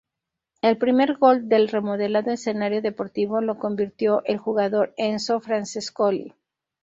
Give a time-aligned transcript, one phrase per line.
[0.63, 6.33] El primer gol del remodelado escenario deportivo lo convirtió el jugador Enzo Francescoli.